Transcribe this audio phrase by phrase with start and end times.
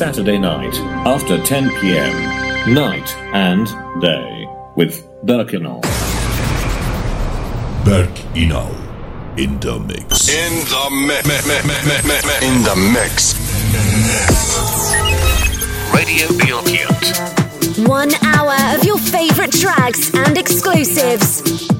[0.00, 0.74] Saturday night
[1.04, 2.72] after 10 p.m.
[2.72, 3.66] Night and
[4.00, 5.82] day with Berk Inal.
[7.84, 8.72] Berk Inal
[9.38, 10.30] in the mix.
[10.30, 11.36] In the mix.
[12.42, 13.34] In the mix.
[15.92, 17.86] Radio Bilkent.
[17.86, 21.70] One hour of your favorite tracks and exclusives.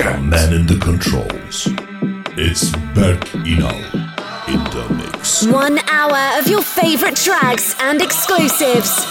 [0.00, 0.22] Jack.
[0.22, 1.68] Man in the controls.
[2.38, 3.60] It's back in
[4.48, 5.44] in the mix.
[5.44, 9.04] One hour of your favorite tracks and exclusives.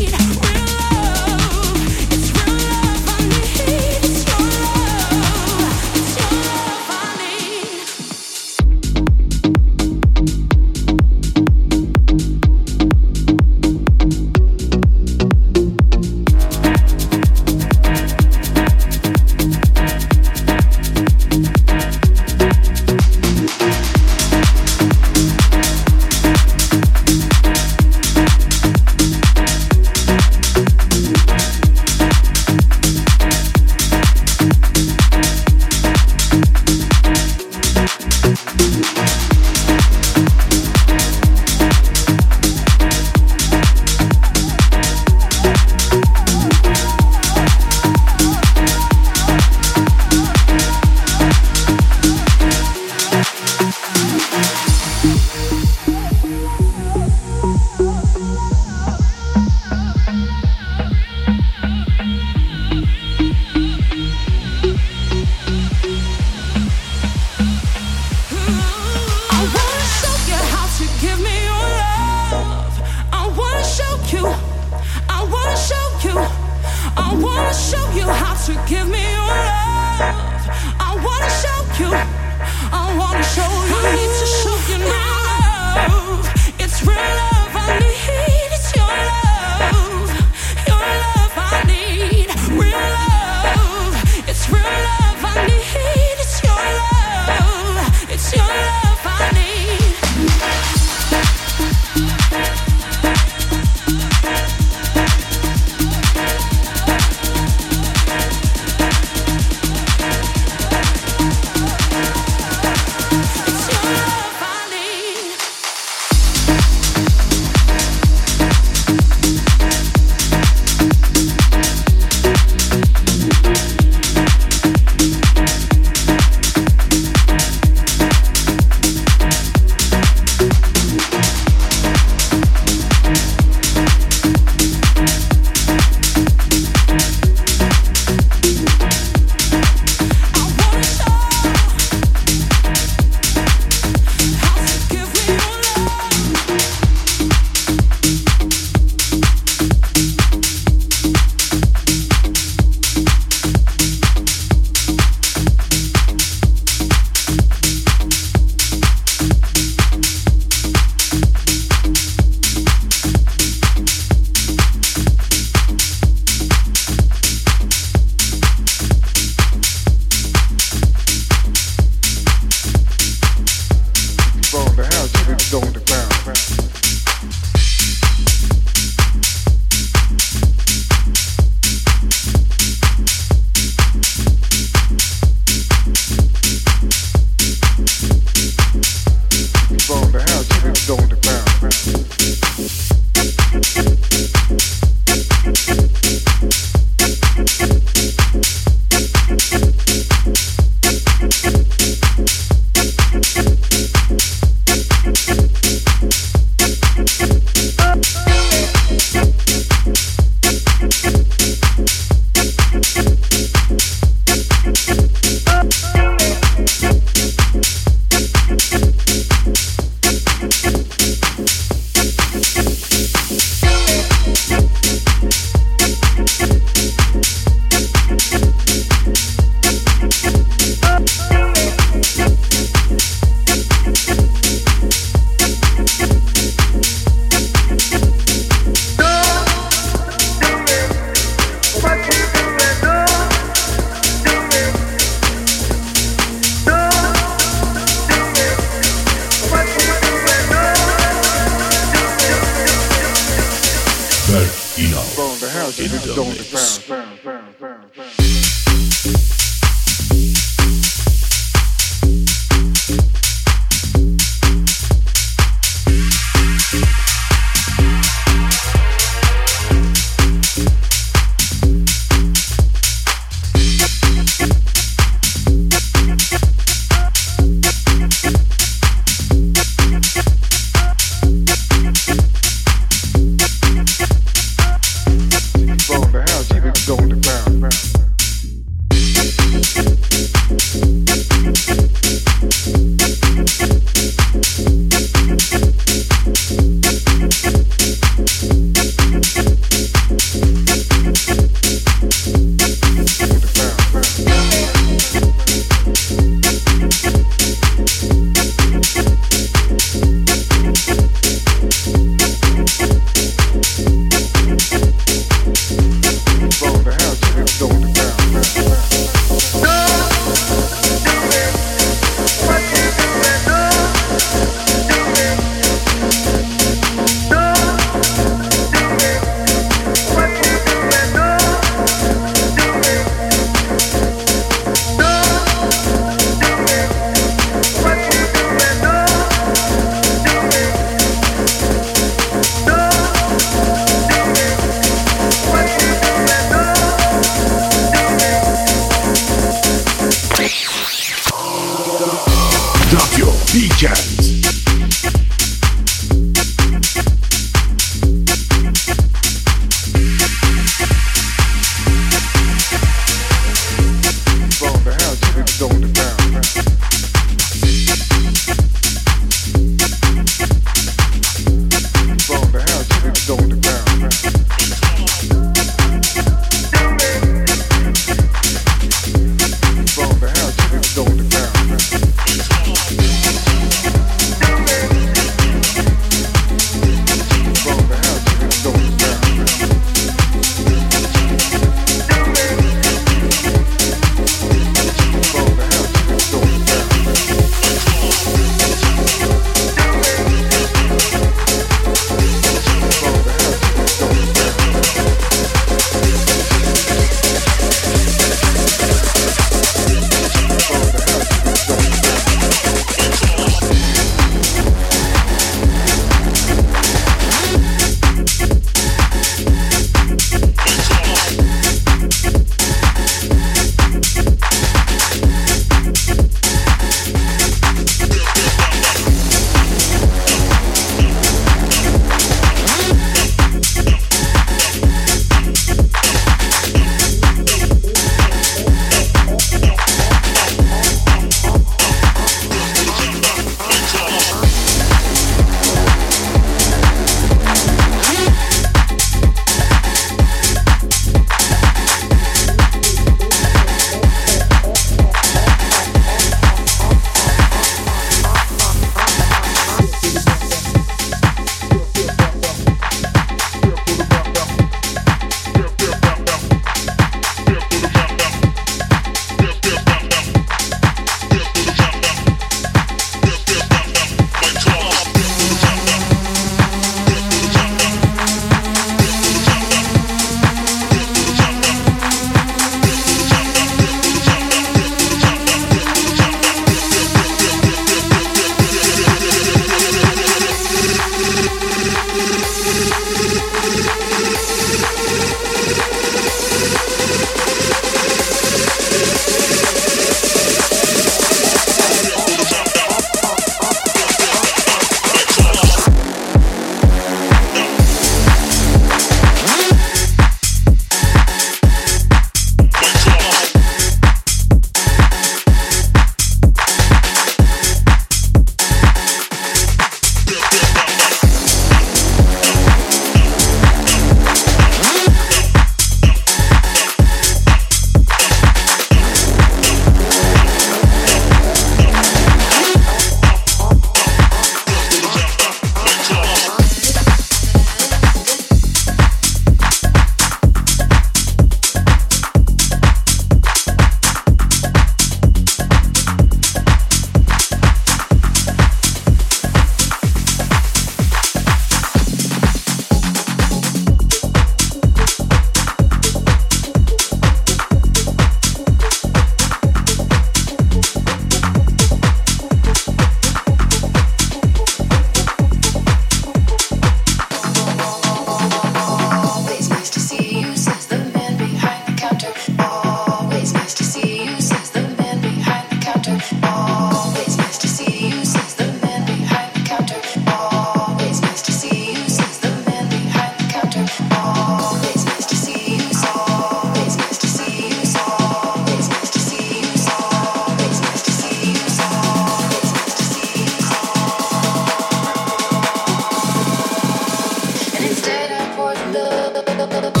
[599.61, 600.00] da da da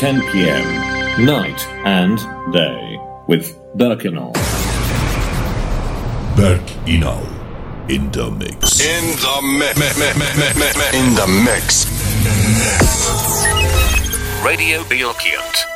[0.00, 1.26] 10 p.m.
[1.26, 2.16] Night and
[2.54, 4.32] day with Berk Inal.
[6.34, 7.20] Berk Inal
[7.90, 8.80] in the mix.
[8.80, 10.94] In the mix.
[10.94, 11.84] In the mix.
[14.42, 15.69] Radio Bilkent.